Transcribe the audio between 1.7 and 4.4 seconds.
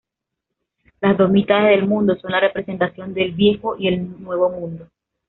del mundo son la representación del Viejo y el